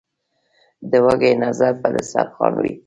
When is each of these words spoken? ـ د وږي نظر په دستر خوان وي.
ـ 0.45 0.89
د 0.89 0.91
وږي 1.05 1.31
نظر 1.43 1.71
په 1.81 1.87
دستر 1.95 2.25
خوان 2.33 2.53
وي. 2.61 2.73